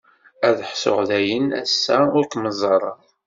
Ad 0.47 0.57
ḥṣuɣ 0.69 0.99
dayen 1.09 1.47
assa 1.61 1.97
ur 2.17 2.23
kem-ẓerreɣ. 2.27 2.99